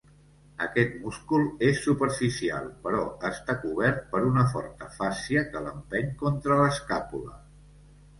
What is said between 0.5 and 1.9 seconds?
Aquest múscul és